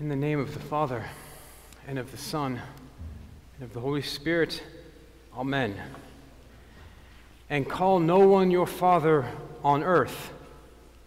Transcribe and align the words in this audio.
In 0.00 0.08
the 0.08 0.16
name 0.16 0.40
of 0.40 0.54
the 0.54 0.60
Father, 0.60 1.04
and 1.86 1.98
of 1.98 2.10
the 2.10 2.16
Son, 2.16 2.58
and 3.54 3.62
of 3.62 3.74
the 3.74 3.80
Holy 3.80 4.00
Spirit, 4.00 4.62
Amen. 5.36 5.78
And 7.50 7.68
call 7.68 8.00
no 8.00 8.20
one 8.20 8.50
your 8.50 8.66
Father 8.66 9.26
on 9.62 9.82
earth, 9.82 10.32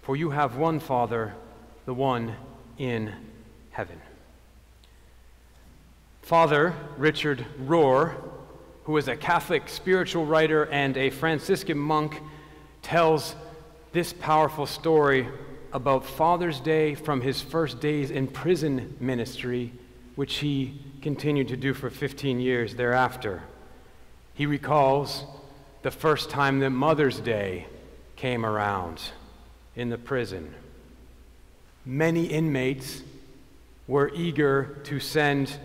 for 0.03 0.15
you 0.15 0.29
have 0.29 0.57
one 0.57 0.79
Father, 0.79 1.33
the 1.85 1.93
one 1.95 2.35
in 2.77 3.11
heaven. 3.71 3.99
Father 6.21 6.75
Richard 6.95 7.47
Rohr, 7.65 8.13
who 8.83 8.95
is 8.97 9.07
a 9.07 9.15
Catholic 9.15 9.69
spiritual 9.69 10.27
writer 10.27 10.65
and 10.67 10.95
a 10.97 11.09
Franciscan 11.09 11.79
monk, 11.79 12.21
tells 12.83 13.35
this 13.91 14.13
powerful 14.13 14.67
story 14.67 15.27
about 15.73 16.05
Father's 16.05 16.59
Day 16.59 16.93
from 16.93 17.21
his 17.21 17.41
first 17.41 17.79
days 17.79 18.11
in 18.11 18.27
prison 18.27 18.95
ministry, 18.99 19.73
which 20.15 20.35
he 20.35 20.79
continued 21.01 21.47
to 21.47 21.57
do 21.57 21.73
for 21.73 21.89
15 21.89 22.39
years 22.39 22.75
thereafter. 22.75 23.41
He 24.35 24.45
recalls 24.45 25.25
the 25.81 25.91
first 25.91 26.29
time 26.29 26.59
that 26.59 26.69
Mother's 26.69 27.19
Day 27.19 27.65
came 28.15 28.45
around 28.45 29.01
in 29.75 29.89
the 29.89 29.97
prison. 29.97 30.53
Many 31.85 32.25
inmates 32.25 33.01
were 33.87 34.11
eager 34.13 34.79
to 34.85 34.99
send 34.99 35.57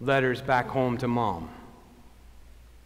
letters 0.00 0.40
back 0.40 0.68
home 0.68 0.96
to 0.98 1.08
mom. 1.08 1.50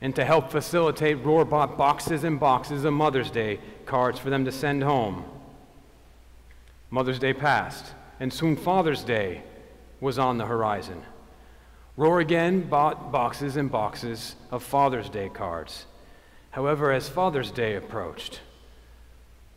And 0.00 0.16
to 0.16 0.24
help 0.24 0.50
facilitate, 0.50 1.22
Rohr 1.22 1.48
bought 1.48 1.76
boxes 1.76 2.24
and 2.24 2.40
boxes 2.40 2.84
of 2.84 2.94
Mother's 2.94 3.30
Day 3.30 3.60
cards 3.84 4.18
for 4.18 4.30
them 4.30 4.46
to 4.46 4.52
send 4.52 4.82
home. 4.82 5.24
Mother's 6.90 7.18
Day 7.20 7.32
passed, 7.32 7.94
and 8.18 8.32
soon 8.32 8.56
Father's 8.56 9.04
Day 9.04 9.42
was 10.00 10.18
on 10.18 10.38
the 10.38 10.46
horizon. 10.46 11.02
Rohr 11.96 12.20
again 12.20 12.68
bought 12.68 13.12
boxes 13.12 13.56
and 13.56 13.70
boxes 13.70 14.34
of 14.50 14.62
Father's 14.62 15.08
Day 15.08 15.28
cards. 15.28 15.86
However, 16.50 16.90
as 16.90 17.08
Father's 17.08 17.50
Day 17.50 17.76
approached, 17.76 18.40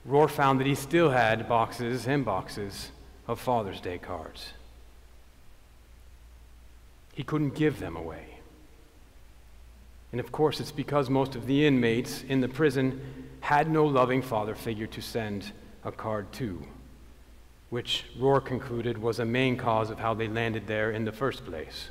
Rohr 0.08 0.30
found 0.30 0.59
that 0.59 0.67
he 0.67 0.75
still 0.75 1.09
had 1.09 1.50
boxes 1.50 2.08
and 2.08 2.23
boxes 2.23 2.92
of 3.28 3.40
Father's 3.40 3.81
Day 3.81 3.97
cards. 3.97 4.53
He 7.14 7.23
couldn't 7.23 7.56
give 7.56 7.80
them 7.80 7.95
away. 7.95 8.25
And 10.12 10.20
of 10.20 10.31
course, 10.31 10.59
it's 10.59 10.72
because 10.72 11.09
most 11.09 11.36
of 11.36 11.47
the 11.47 11.66
inmates 11.66 12.23
in 12.23 12.42
the 12.42 12.47
prison 12.47 13.02
had 13.40 13.72
no 13.72 13.86
loving 13.86 14.22
father 14.22 14.53
figure 14.53 14.88
to 14.88 15.02
send 15.02 15.52
a 15.84 15.92
card 15.92 16.31
to 16.34 16.62
which 17.74 18.06
Rohr 18.20 18.40
concluded 18.40 19.00
was 19.00 19.18
a 19.18 19.26
main 19.26 19.58
cause 19.58 19.90
of 19.90 19.98
how 19.98 20.14
they 20.14 20.28
landed 20.28 20.68
there 20.68 20.92
in 20.92 21.06
the 21.06 21.12
first 21.12 21.44
place. 21.44 21.90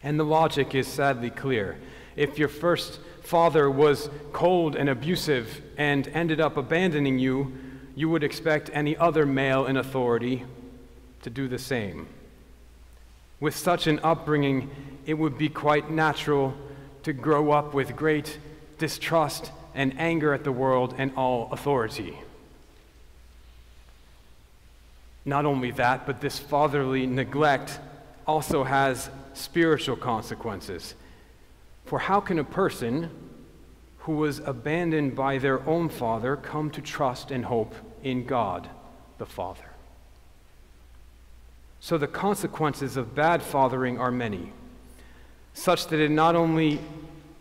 And 0.00 0.16
the 0.16 0.22
logic 0.22 0.76
is 0.76 0.86
sadly 0.86 1.28
clear. 1.28 1.76
If 2.14 2.38
your 2.38 2.46
first 2.46 3.00
father 3.20 3.68
was 3.68 4.08
cold 4.32 4.76
and 4.76 4.88
abusive 4.88 5.60
and 5.76 6.06
ended 6.06 6.40
up 6.40 6.56
abandoning 6.56 7.18
you, 7.18 7.52
you 7.96 8.08
would 8.08 8.22
expect 8.22 8.70
any 8.72 8.96
other 8.96 9.26
male 9.26 9.66
in 9.66 9.76
authority 9.76 10.44
to 11.22 11.30
do 11.30 11.48
the 11.48 11.58
same. 11.58 12.06
With 13.40 13.56
such 13.56 13.88
an 13.88 13.98
upbringing, 14.04 14.70
it 15.04 15.14
would 15.14 15.36
be 15.36 15.48
quite 15.48 15.90
natural 15.90 16.54
to 17.02 17.12
grow 17.12 17.50
up 17.50 17.74
with 17.74 17.96
great 17.96 18.38
distrust 18.78 19.50
and 19.74 19.98
anger 19.98 20.32
at 20.32 20.44
the 20.44 20.52
world 20.52 20.94
and 20.96 21.12
all 21.16 21.48
authority. 21.50 22.20
Not 25.24 25.46
only 25.46 25.70
that, 25.72 26.06
but 26.06 26.20
this 26.20 26.38
fatherly 26.38 27.06
neglect 27.06 27.78
also 28.26 28.64
has 28.64 29.10
spiritual 29.32 29.96
consequences. 29.96 30.94
For 31.84 31.98
how 31.98 32.20
can 32.20 32.38
a 32.38 32.44
person 32.44 33.10
who 33.98 34.12
was 34.12 34.40
abandoned 34.40 35.14
by 35.14 35.38
their 35.38 35.66
own 35.66 35.88
father 35.88 36.36
come 36.36 36.70
to 36.70 36.82
trust 36.82 37.30
and 37.30 37.44
hope 37.44 37.74
in 38.02 38.26
God 38.26 38.68
the 39.18 39.26
Father? 39.26 39.70
So 41.80 41.98
the 41.98 42.06
consequences 42.06 42.96
of 42.96 43.14
bad 43.14 43.42
fathering 43.42 43.98
are 43.98 44.10
many, 44.10 44.52
such 45.52 45.86
that 45.88 46.00
it 46.00 46.10
not 46.10 46.34
only 46.34 46.80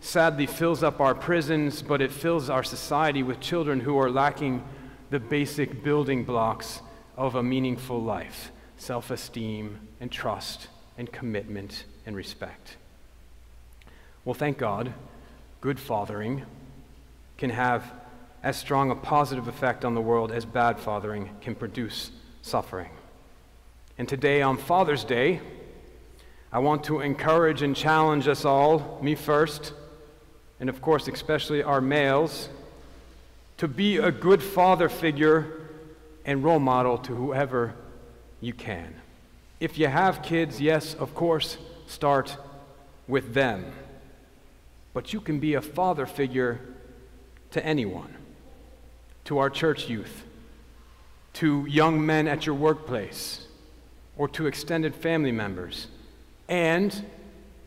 sadly 0.01 0.45
fills 0.45 0.83
up 0.83 0.99
our 0.99 1.15
prisons, 1.15 1.81
but 1.81 2.01
it 2.01 2.11
fills 2.11 2.49
our 2.49 2.63
society 2.63 3.23
with 3.23 3.39
children 3.39 3.79
who 3.79 3.97
are 3.97 4.09
lacking 4.09 4.63
the 5.09 5.19
basic 5.19 5.83
building 5.83 6.25
blocks 6.25 6.81
of 7.15 7.35
a 7.35 7.43
meaningful 7.43 8.01
life 8.01 8.51
self 8.77 9.11
esteem 9.11 9.79
and 9.99 10.11
trust 10.11 10.67
and 10.97 11.11
commitment 11.11 11.85
and 12.05 12.15
respect. 12.15 12.77
Well, 14.25 14.33
thank 14.33 14.57
God, 14.57 14.93
good 15.61 15.79
fathering 15.79 16.45
can 17.37 17.49
have 17.49 17.91
as 18.41 18.57
strong 18.57 18.91
a 18.91 18.95
positive 18.95 19.47
effect 19.47 19.85
on 19.85 19.95
the 19.95 20.01
world 20.01 20.31
as 20.31 20.45
bad 20.45 20.79
fathering 20.79 21.29
can 21.41 21.55
produce 21.55 22.11
suffering. 22.41 22.89
And 23.97 24.07
today, 24.07 24.41
on 24.41 24.57
Father's 24.57 25.03
Day, 25.03 25.39
I 26.51 26.59
want 26.59 26.83
to 26.85 26.99
encourage 26.99 27.61
and 27.61 27.75
challenge 27.75 28.27
us 28.27 28.43
all, 28.43 28.99
me 29.01 29.15
first, 29.15 29.73
and 30.59 30.69
of 30.69 30.81
course, 30.81 31.07
especially 31.07 31.63
our 31.63 31.81
males, 31.81 32.49
to 33.57 33.67
be 33.67 33.97
a 33.97 34.11
good 34.11 34.43
father 34.43 34.89
figure 34.89 35.62
and 36.25 36.43
role 36.43 36.59
model 36.59 36.97
to 36.99 37.15
whoever 37.15 37.75
you 38.41 38.53
can. 38.53 38.95
If 39.59 39.77
you 39.77 39.87
have 39.87 40.21
kids, 40.21 40.59
yes, 40.59 40.93
of 40.93 41.15
course, 41.15 41.57
start 41.87 42.37
with 43.07 43.33
them. 43.33 43.65
But 44.93 45.13
you 45.13 45.21
can 45.21 45.39
be 45.39 45.53
a 45.53 45.61
father 45.61 46.05
figure 46.05 46.59
to 47.51 47.65
anyone, 47.65 48.13
to 49.25 49.37
our 49.37 49.49
church 49.49 49.89
youth, 49.89 50.23
to 51.33 51.65
young 51.65 52.05
men 52.05 52.27
at 52.27 52.45
your 52.45 52.55
workplace, 52.55 53.47
or 54.17 54.27
to 54.29 54.45
extended 54.45 54.95
family 54.95 55.31
members. 55.31 55.87
And 56.47 57.05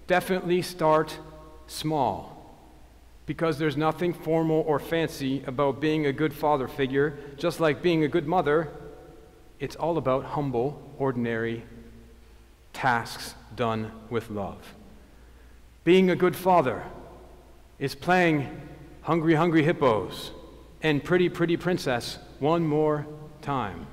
definitely 0.06 0.62
start 0.62 1.18
small 1.66 2.35
because 3.26 3.58
there's 3.58 3.76
nothing 3.76 4.12
formal 4.12 4.64
or 4.66 4.78
fancy 4.78 5.42
about 5.46 5.80
being 5.80 6.06
a 6.06 6.12
good 6.12 6.32
father 6.32 6.68
figure, 6.68 7.18
just 7.36 7.58
like 7.60 7.82
being 7.82 8.04
a 8.04 8.08
good 8.08 8.26
mother. 8.26 8.68
It's 9.58 9.74
all 9.76 9.98
about 9.98 10.24
humble, 10.24 10.80
ordinary 10.98 11.64
tasks 12.72 13.34
done 13.56 13.90
with 14.10 14.30
love. 14.30 14.74
Being 15.82 16.10
a 16.10 16.16
good 16.16 16.36
father 16.36 16.84
is 17.78 17.94
playing 17.94 18.60
Hungry, 19.02 19.34
Hungry 19.34 19.62
Hippos 19.62 20.30
and 20.82 21.02
Pretty, 21.02 21.28
Pretty 21.28 21.56
Princess 21.56 22.18
one 22.38 22.66
more 22.66 23.06
time. 23.42 23.86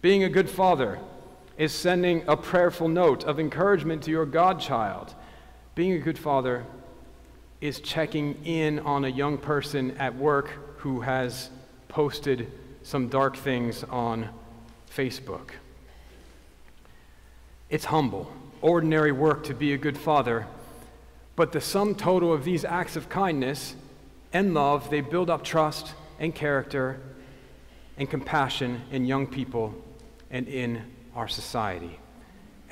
Being 0.00 0.24
a 0.24 0.28
good 0.28 0.50
father 0.50 0.98
is 1.58 1.72
sending 1.72 2.24
a 2.26 2.36
prayerful 2.36 2.88
note 2.88 3.24
of 3.24 3.38
encouragement 3.38 4.02
to 4.04 4.10
your 4.10 4.26
godchild. 4.26 5.14
Being 5.74 5.92
a 5.92 5.98
good 5.98 6.18
father 6.18 6.64
is 7.62 7.78
checking 7.78 8.44
in 8.44 8.80
on 8.80 9.04
a 9.04 9.08
young 9.08 9.38
person 9.38 9.92
at 9.92 10.16
work 10.16 10.50
who 10.78 11.00
has 11.02 11.48
posted 11.86 12.50
some 12.82 13.06
dark 13.06 13.36
things 13.36 13.84
on 13.84 14.28
Facebook. 14.92 15.50
It's 17.70 17.84
humble, 17.84 18.32
ordinary 18.60 19.12
work 19.12 19.44
to 19.44 19.54
be 19.54 19.72
a 19.72 19.78
good 19.78 19.96
father, 19.96 20.48
but 21.36 21.52
the 21.52 21.60
sum 21.60 21.94
total 21.94 22.32
of 22.32 22.42
these 22.42 22.64
acts 22.64 22.96
of 22.96 23.08
kindness 23.08 23.76
and 24.32 24.54
love, 24.54 24.90
they 24.90 25.00
build 25.00 25.30
up 25.30 25.44
trust 25.44 25.94
and 26.18 26.34
character 26.34 26.98
and 27.96 28.10
compassion 28.10 28.82
in 28.90 29.04
young 29.04 29.28
people 29.28 29.72
and 30.32 30.48
in 30.48 30.82
our 31.14 31.28
society. 31.28 32.00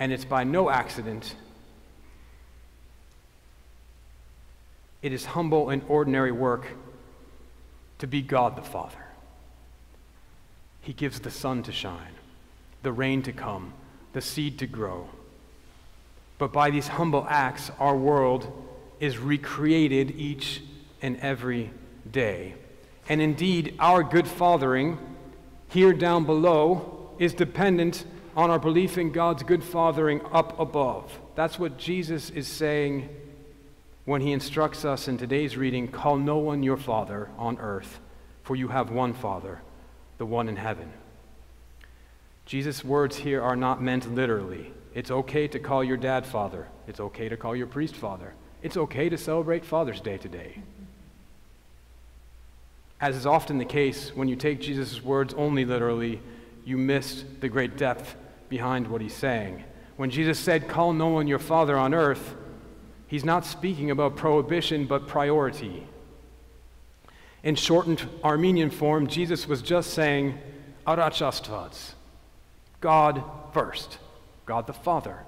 And 0.01 0.11
it's 0.11 0.25
by 0.25 0.43
no 0.43 0.69
accident 0.69 1.37
It 5.03 5.13
is 5.13 5.25
humble 5.25 5.71
and 5.71 5.83
ordinary 5.89 6.33
work 6.33 6.67
to 7.99 8.07
be 8.07 8.23
God 8.23 8.57
the 8.57 8.63
Father. 8.63 9.05
He 10.83 10.93
gives 10.93 11.21
the 11.21 11.31
sun 11.31 11.63
to 11.65 11.73
shine, 11.73 12.15
the 12.83 12.93
rain 12.93 13.23
to 13.23 13.33
come, 13.33 13.73
the 14.13 14.21
seed 14.21 14.59
to 14.59 14.67
grow. 14.67 15.09
But 16.39 16.53
by 16.53 16.71
these 16.71 16.89
humble 16.89 17.27
acts, 17.29 17.71
our 17.79 17.97
world 17.97 18.51
is 18.99 19.19
recreated 19.19 20.13
each 20.13 20.63
and 21.03 21.19
every 21.19 21.71
day. 22.11 22.55
And 23.09 23.21
indeed, 23.21 23.75
our 23.79 24.03
good 24.03 24.27
fathering 24.27 24.99
here 25.69 25.93
down 25.93 26.25
below 26.25 27.11
is 27.19 27.35
dependent 27.35 28.05
on 28.37 28.51
our 28.51 28.59
belief 28.59 28.97
in 28.97 29.13
God's 29.13 29.43
good 29.43 29.63
fathering 29.63 30.21
up 30.33 30.59
above. 30.59 31.19
That's 31.35 31.59
what 31.59 31.77
Jesus 31.77 32.31
is 32.31 32.47
saying 32.49 33.09
when 34.11 34.23
he 34.23 34.33
instructs 34.33 34.85
us 34.85 35.07
in 35.07 35.17
today's 35.17 35.57
reading 35.57 35.87
call 35.87 36.17
no 36.17 36.37
one 36.37 36.65
your 36.65 36.77
father 36.77 37.31
on 37.39 37.57
earth, 37.61 38.01
for 38.43 38.57
you 38.57 38.67
have 38.67 38.91
one 38.91 39.15
Father, 39.15 39.61
the 40.19 40.27
one 40.27 40.49
in 40.49 40.57
heaven. 40.57 40.93
Jesus' 42.45 42.85
words 42.85 43.19
here 43.19 43.41
are 43.41 43.55
not 43.55 43.81
meant 43.81 44.13
literally. 44.13 44.73
It's 44.97 45.13
okay 45.13 45.47
to 45.47 45.61
call 45.61 45.85
your 45.85 45.97
dad 45.97 46.27
father. 46.27 46.67
It's 46.89 46.99
okay 46.99 47.29
to 47.29 47.37
call 47.37 47.55
your 47.55 47.69
priest 47.69 47.95
father. 47.95 48.35
It's 48.65 48.77
okay 48.77 49.09
to 49.09 49.17
celebrate 49.17 49.65
Father's 49.65 50.01
Day 50.01 50.19
today. 50.19 50.61
As 53.01 53.15
is 53.15 53.27
often 53.27 53.59
the 53.59 53.65
case, 53.65 54.11
when 54.13 54.27
you 54.27 54.35
take 54.35 54.61
Jesus' 54.61 55.01
words 55.01 55.35
only 55.35 55.65
literally, 55.65 56.21
you 56.65 56.77
miss 56.77 57.25
the 57.39 57.49
great 57.49 57.77
depth 57.77 58.17
behind 58.49 58.89
what 58.89 59.03
he's 59.03 59.15
saying. 59.15 59.63
When 59.97 60.11
Jesus 60.11 60.41
said, 60.41 60.67
Call 60.67 60.95
no 60.95 61.07
one 61.07 61.29
your 61.29 61.39
father 61.39 61.79
on 61.79 61.95
earth, 61.95 62.35
he's 63.11 63.25
not 63.25 63.45
speaking 63.45 63.91
about 63.91 64.17
prohibition, 64.17 64.87
but 64.87 65.09
priority. 65.09 65.85
In 67.43 67.57
shortened 67.57 68.09
Armenian 68.23 68.71
form, 68.71 69.09
Jesus 69.09 69.49
was 69.49 69.61
just 69.61 69.91
saying, 69.91 70.39
Arachastvats, 70.87 71.95
God 72.81 73.23
first, 73.53 73.99
God 74.47 74.69
the 74.69 74.73
Father 74.73 75.19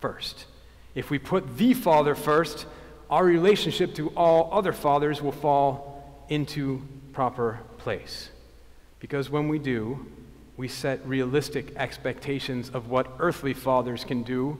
first. 0.00 0.46
If 0.94 1.10
we 1.10 1.18
put 1.18 1.58
the 1.58 1.74
Father 1.74 2.14
first, 2.14 2.66
our 3.10 3.24
relationship 3.24 3.94
to 3.96 4.08
all 4.10 4.48
other 4.52 4.72
fathers 4.72 5.20
will 5.20 5.32
fall 5.32 6.24
into 6.30 6.82
proper 7.12 7.60
place. 7.76 8.30
Because 9.00 9.28
when 9.28 9.48
we 9.48 9.58
do, 9.58 10.06
we 10.56 10.66
set 10.66 11.06
realistic 11.06 11.76
expectations 11.76 12.70
of 12.70 12.88
what 12.88 13.06
earthly 13.18 13.52
fathers 13.52 14.02
can 14.02 14.22
do 14.22 14.58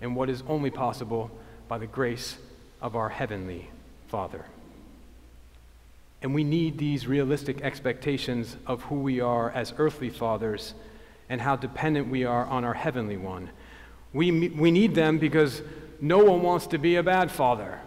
and 0.00 0.16
what 0.16 0.28
is 0.28 0.42
only 0.48 0.70
possible 0.70 1.30
by 1.68 1.78
the 1.78 1.86
grace 1.86 2.38
of 2.80 2.96
our 2.96 3.08
heavenly 3.08 3.70
Father. 4.08 4.44
And 6.22 6.34
we 6.34 6.42
need 6.42 6.78
these 6.78 7.06
realistic 7.06 7.60
expectations 7.60 8.56
of 8.66 8.82
who 8.82 8.96
we 8.96 9.20
are 9.20 9.50
as 9.50 9.72
earthly 9.78 10.10
fathers 10.10 10.74
and 11.28 11.40
how 11.40 11.54
dependent 11.56 12.08
we 12.08 12.24
are 12.24 12.46
on 12.46 12.64
our 12.64 12.74
heavenly 12.74 13.16
one. 13.16 13.50
We, 14.12 14.48
we 14.48 14.70
need 14.70 14.94
them 14.94 15.18
because 15.18 15.62
no 16.00 16.18
one 16.18 16.42
wants 16.42 16.66
to 16.68 16.78
be 16.78 16.96
a 16.96 17.02
bad 17.02 17.30
father. 17.30 17.80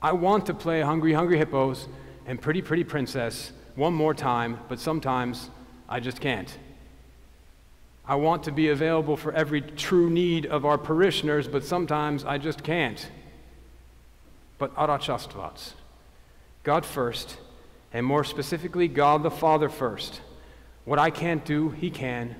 I 0.00 0.12
want 0.12 0.46
to 0.46 0.54
play 0.54 0.80
Hungry 0.80 1.12
Hungry 1.12 1.38
Hippos 1.38 1.86
and 2.26 2.40
Pretty 2.40 2.62
Pretty 2.62 2.84
Princess 2.84 3.52
one 3.74 3.94
more 3.94 4.14
time, 4.14 4.60
but 4.68 4.80
sometimes 4.80 5.50
I 5.88 6.00
just 6.00 6.20
can't. 6.20 6.56
I 8.06 8.16
want 8.16 8.44
to 8.44 8.52
be 8.52 8.68
available 8.68 9.16
for 9.16 9.32
every 9.32 9.62
true 9.62 10.10
need 10.10 10.44
of 10.44 10.66
our 10.66 10.76
parishioners, 10.76 11.48
but 11.48 11.64
sometimes 11.64 12.24
I 12.24 12.36
just 12.36 12.62
can't. 12.62 13.08
But 14.58 14.74
Arachastvats, 14.76 15.72
God 16.62 16.84
first, 16.84 17.38
and 17.92 18.04
more 18.04 18.24
specifically, 18.24 18.88
God 18.88 19.22
the 19.22 19.30
Father 19.30 19.68
first. 19.68 20.20
What 20.84 20.98
I 20.98 21.10
can't 21.10 21.44
do, 21.44 21.70
He 21.70 21.90
can, 21.90 22.36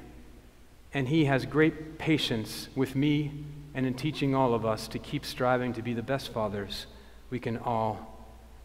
and 0.92 1.08
He 1.08 1.24
has 1.24 1.46
great 1.46 1.98
patience 1.98 2.68
with 2.74 2.94
me 2.94 3.32
and 3.74 3.86
in 3.86 3.94
teaching 3.94 4.34
all 4.34 4.54
of 4.54 4.66
us 4.66 4.86
to 4.88 4.98
keep 4.98 5.24
striving 5.24 5.72
to 5.72 5.82
be 5.82 5.94
the 5.94 6.02
best 6.02 6.32
fathers 6.32 6.86
we 7.30 7.40
can 7.40 7.56
all 7.58 8.10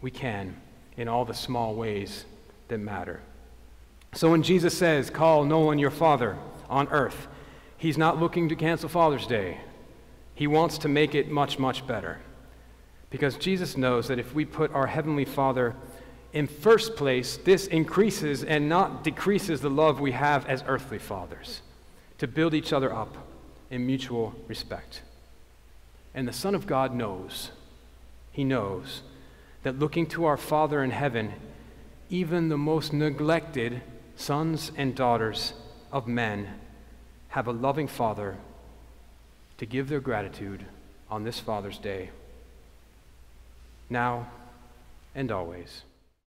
we 0.00 0.10
can 0.10 0.56
in 0.96 1.08
all 1.08 1.24
the 1.24 1.34
small 1.34 1.74
ways 1.74 2.24
that 2.68 2.78
matter. 2.78 3.20
So 4.12 4.30
when 4.30 4.42
Jesus 4.42 4.76
says, 4.76 5.10
"Call 5.10 5.44
no 5.44 5.60
one 5.60 5.78
your 5.78 5.90
father 5.90 6.36
on 6.70 6.88
earth," 6.88 7.28
he's 7.76 7.98
not 7.98 8.18
looking 8.18 8.48
to 8.48 8.56
cancel 8.56 8.88
Father's 8.88 9.26
Day. 9.26 9.60
He 10.34 10.46
wants 10.46 10.78
to 10.78 10.88
make 10.88 11.14
it 11.14 11.30
much 11.30 11.58
much 11.58 11.86
better. 11.86 12.20
Because 13.10 13.36
Jesus 13.36 13.76
knows 13.76 14.08
that 14.08 14.18
if 14.18 14.34
we 14.34 14.44
put 14.44 14.72
our 14.72 14.86
heavenly 14.86 15.24
Father 15.24 15.74
in 16.32 16.46
first 16.46 16.94
place, 16.94 17.36
this 17.36 17.66
increases 17.66 18.44
and 18.44 18.68
not 18.68 19.02
decreases 19.02 19.60
the 19.60 19.68
love 19.68 20.00
we 20.00 20.12
have 20.12 20.46
as 20.46 20.64
earthly 20.66 20.98
fathers 20.98 21.60
to 22.18 22.28
build 22.28 22.54
each 22.54 22.72
other 22.72 22.94
up 22.94 23.16
in 23.68 23.84
mutual 23.84 24.34
respect. 24.46 25.02
And 26.14 26.26
the 26.28 26.32
Son 26.32 26.54
of 26.54 26.66
God 26.66 26.94
knows, 26.94 27.50
He 28.30 28.44
knows 28.44 29.02
that 29.62 29.78
looking 29.78 30.06
to 30.06 30.24
our 30.24 30.36
Father 30.36 30.82
in 30.82 30.90
heaven, 30.90 31.32
even 32.08 32.48
the 32.48 32.58
most 32.58 32.92
neglected 32.92 33.82
sons 34.16 34.70
and 34.76 34.94
daughters 34.94 35.54
of 35.92 36.06
men 36.06 36.48
have 37.28 37.46
a 37.46 37.52
loving 37.52 37.86
Father 37.86 38.36
to 39.58 39.66
give 39.66 39.88
their 39.88 40.00
gratitude 40.00 40.64
on 41.10 41.24
this 41.24 41.38
Father's 41.38 41.78
Day, 41.78 42.10
now 43.88 44.28
and 45.14 45.30
always. 45.30 45.82